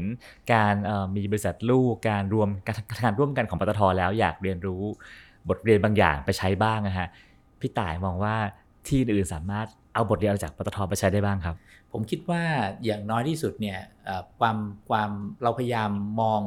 [0.54, 4.84] การเอ่อมีบริษัทลูกการรวมการทำงานร่วมกันของปตทแล้วอยากเรียนรู้
[5.50, 7.08] บทเรียนบางอย่างไปใช้บ้างนะฮะ
[7.60, 8.36] พี่ต่ายมองว่า
[8.88, 11.56] ที่อื่นสามารถเอาบทเรียนจากปตทไปใช้ได้บ้างครับ
[11.92, 12.44] ผมคิดว่า
[12.86, 14.58] อย่างน้อยที่สุดเนี่ยเอ่อความ
[14.90, 15.10] ความ
[15.44, 16.42] เราพยายามมอง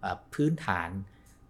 [0.00, 0.88] เออพื้นฐาน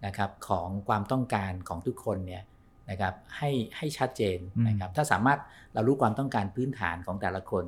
[0.06, 2.42] นะครับของความต้องการของทุกคนเนี่ย
[2.90, 5.38] นะครับให้ให้ชัดเจนอืมนะครับถ้าสามารถ
[5.74, 7.64] เรารู้ความต้องการพื้นฐานของแต่ละคน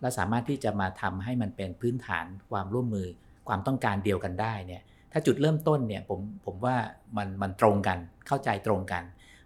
[0.00, 3.08] และสามารถที่จะมาทำให้มันเป็นพื้นฐานความร่วมมือ
[3.48, 4.82] ความต้องการเดียวกันได้เนี่ย
[5.12, 6.76] ถ้าจุดเริ่มต้นเนี่ยผมผมว่า
[7.16, 9.02] มันมันตรงกันเข้าใจตรงกัน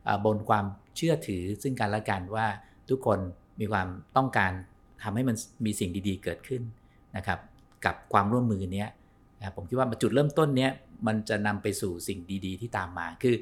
[0.06, 0.64] อ่าบนความ
[0.96, 2.46] เชื่อถือซึ่งกันและกันว่า
[2.88, 3.18] ทุกคน
[3.60, 4.52] มีความต้องการ
[5.02, 6.62] ทำให้มันมีสิ่งดีๆเกิดขึ้น
[7.16, 7.38] นะครับ
[7.84, 8.88] กับความร่วมมือเนี้ย
[9.38, 10.70] นะผมคิดว่าจุดเริ่มต้นเนี้ย
[11.06, 13.34] มันจะนำไปสู่สิ่งดีๆ ที่ตามมา คือ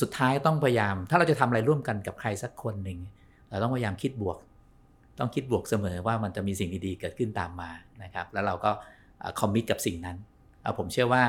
[0.00, 2.98] สุดท้ายต้องพยายาม ถ้าเราจะทำอะไรร่วมกันกับใครสักคนหนึ่ง
[3.50, 4.38] เราต้องพยายามคิดบวก
[5.18, 7.70] ต้องคิดบวกเสมอว่ามันจะมีสิ่งดีๆเกิดขึ้นตามมา
[8.02, 8.70] นะครับ แล้วเราก็
[9.40, 10.16] คอมมิตกับสิ่งนั้น
[10.62, 11.22] เอ่อผมเชื่อว่า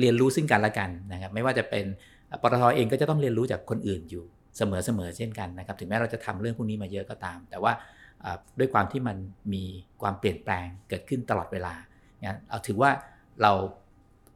[0.00, 1.84] เรียนรู้ซึ่งกันและกันนะครับ ไม่ว่าจะเป็น
[2.42, 4.24] ปตทเองก็จะต้องเรียนรู้จากคนอื่นอยู่
[4.56, 4.62] เส
[4.98, 7.72] มอๆเช่นกันนะครับ ถึงแม้เราจะทำเรื่องพวกนี้มาเยอะก็ตาม แต่ว่า
[8.58, 9.16] ด้วยความที่มัน
[9.54, 9.64] มี
[10.02, 11.74] ความเปลี่ยนแปลงเกิดขึ้นตลอดเวลา
[12.20, 12.90] เนี่ยเอาถือว่า
[13.42, 13.52] เรา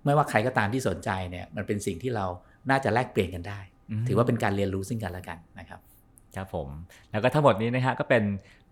[0.05, 2.27] ไม่ว่าใครก็ตามที่สนใจเนี่ยมันเป็นสิ่งที่เรา
[2.70, 5.81] น่าจะแลกเปลี่ยนกันได้อืมถือว่าเป็นการเรียนรู้ซึ่งกันและกันนะครับ
[6.37, 6.68] ครับผม
[7.11, 8.24] แล้วก็ทั้งหมดนี้นะฮะก็เป็น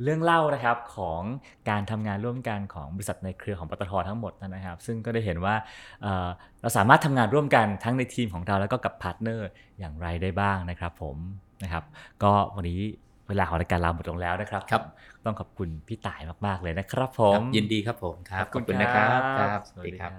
[0.02, 1.22] เรื่องเล่านะครับของ
[1.70, 5.54] การทำงานร่วมกันของบริษัทในเครือของปตททั้งหมดนะครับ ซึ่งก็ได้เห็นว่า
[6.02, 6.28] เอ่อ
[6.61, 11.16] เราสามารถทำงานร่วมกันทั้งในทีมของเราแล้วก็กับ partner อย่างไรได้บ้างนะครับ ผม
[11.62, 11.85] นะครับ
[12.22, 12.80] ก็วันนี้
[13.28, 14.82] เวลาของรายการเราหมดลงแล้วนะครับครับ
[15.24, 20.11] ต้องขอบคุณพี่ต่ายมากๆเลยนะครับ ผมครับยินดีครับผมครับขอบคุณนะครับครับสวัสดีครั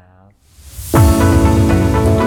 [2.24, 2.27] บ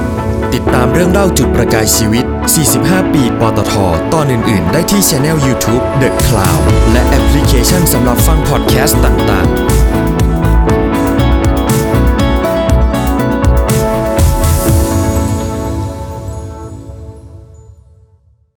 [0.55, 2.25] ติดตามเรื่องเล่าจุดประกายชีวิต
[2.69, 3.73] 45 ปีปตท
[4.13, 9.80] ตอนอื่น ๆ ได้ที่ช anel YouTube The Cloud และแอปพลิเคชันสำหรับฟังพอดแคสต์ต่าง ๆ